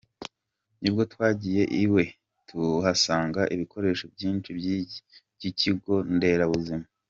Nibwo 0.81 1.01
twagiye 1.13 1.63
iwe 1.83 2.03
tuhasanga 2.47 3.41
ibikoresho 3.55 4.05
byinshi 4.15 4.49
by’ikigo 5.39 5.95
nderabuzima. 6.15 6.85